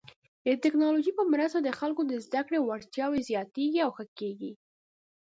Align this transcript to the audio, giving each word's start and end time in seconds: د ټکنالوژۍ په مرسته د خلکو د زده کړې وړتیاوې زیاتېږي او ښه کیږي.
د 0.45 0.47
ټکنالوژۍ 0.63 1.11
په 1.19 1.23
مرسته 1.33 1.59
د 1.61 1.69
خلکو 1.79 2.01
د 2.07 2.13
زده 2.25 2.41
کړې 2.47 2.59
وړتیاوې 2.61 3.19
زیاتېږي 3.29 3.79
او 3.85 3.91
ښه 3.97 4.05
کیږي. 4.19 4.51